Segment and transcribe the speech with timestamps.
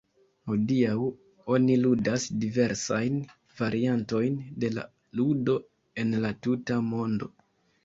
[0.51, 0.93] Hodiaŭ
[1.55, 3.19] oni ludas diversajn
[3.61, 4.89] variantojn de la
[5.21, 5.59] ludo
[6.07, 7.33] en la tuta mondo.